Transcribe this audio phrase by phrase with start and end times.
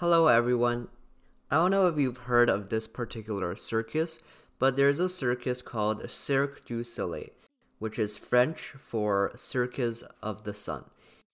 [0.00, 0.88] Hello, everyone.
[1.50, 4.18] I don't know if you've heard of this particular circus,
[4.58, 7.28] but there's a circus called Cirque du Soleil,
[7.78, 10.86] which is French for Circus of the Sun.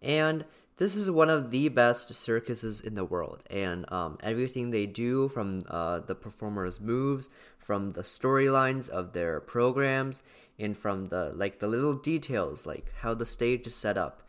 [0.00, 0.44] And
[0.76, 5.28] this is one of the best circuses in the world, and um, everything they do
[5.28, 10.22] from uh, the performers' moves, from the storylines of their programs,
[10.56, 14.22] and from the like the little details like how the stage is set up,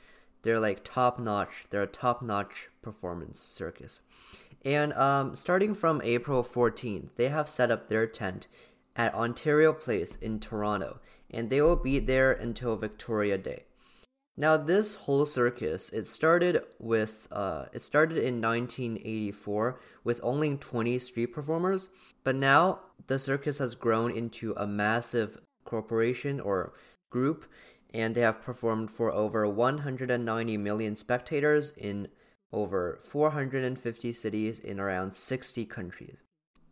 [0.44, 1.66] they're like top notch.
[1.70, 4.02] They're a top notch performance circus.
[4.64, 8.48] And um, starting from April 14th, they have set up their tent
[8.96, 11.00] at Ontario Place in Toronto,
[11.32, 13.66] and they will be there until Victoria Day.
[14.36, 20.98] Now, this whole circus it started with uh, it started in 1984 with only 20
[21.00, 21.90] street performers,
[22.24, 26.74] but now the circus has grown into a massive corporation or
[27.12, 27.46] group,
[27.94, 32.08] and they have performed for over 190 million spectators in
[32.52, 36.24] over 450 cities in around 60 countries.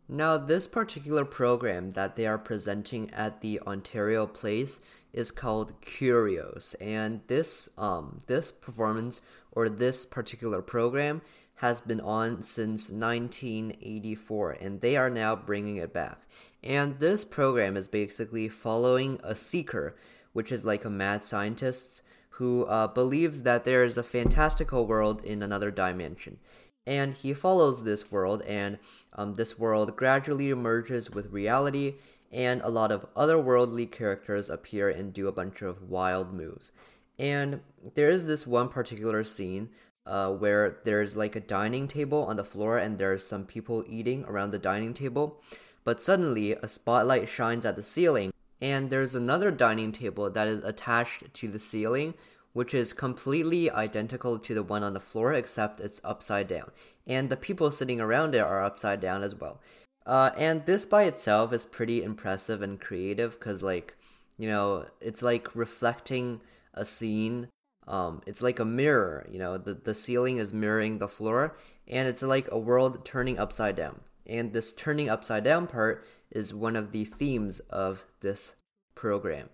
[0.08, 4.80] Now, this particular program that they are presenting at the Ontario Place
[5.12, 11.22] is called Kurios, and this um this performance or this particular program
[11.56, 16.22] has been on since 1984, and they are now bringing it back.
[16.64, 19.96] And this program is basically following a seeker,
[20.32, 22.02] which is like a mad scientist
[22.36, 26.38] who uh, believes that there is a fantastical world in another dimension.
[26.86, 28.78] And he follows this world, and
[29.12, 31.94] um, this world gradually merges with reality,
[32.32, 36.72] and a lot of otherworldly characters appear and do a bunch of wild moves.
[37.18, 37.60] And
[37.94, 39.68] there is this one particular scene
[40.06, 44.24] uh, where there's like a dining table on the floor, and there's some people eating
[44.24, 45.40] around the dining table.
[45.84, 50.62] But suddenly, a spotlight shines at the ceiling, and there's another dining table that is
[50.62, 52.14] attached to the ceiling,
[52.52, 56.70] which is completely identical to the one on the floor, except it's upside down.
[57.04, 59.60] And the people sitting around it are upside down as well.
[60.06, 63.96] Uh, and this by itself is pretty impressive and creative because, like,
[64.38, 66.40] you know, it's like reflecting
[66.72, 67.48] a scene.
[67.88, 71.56] Um, it's like a mirror, you know, the, the ceiling is mirroring the floor,
[71.88, 74.02] and it's like a world turning upside down.
[74.24, 78.54] And this turning upside down part is one of the themes of this
[78.94, 79.48] program.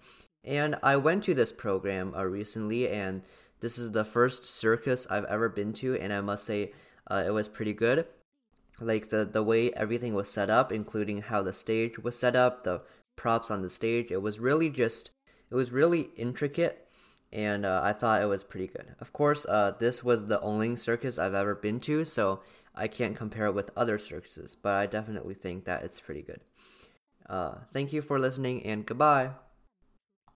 [0.44, 3.22] And I went to this program uh, recently, and
[3.61, 6.72] this is the first circus I've ever been to, and I must say
[7.11, 8.06] uh, it was pretty good.
[8.81, 12.62] Like the the way everything was set up, including how the stage was set up,
[12.62, 12.83] the
[13.16, 15.10] props on the stage, it was really just
[15.50, 16.87] it was really intricate,
[17.33, 18.95] and uh, I thought it was pretty good.
[19.00, 22.41] Of course, uh, this was the only circus I've ever been to, so
[22.78, 26.41] I can't compare it with other circuses, but I definitely think that it's pretty good.
[27.28, 29.33] Uh, thank you for listening and goodbye.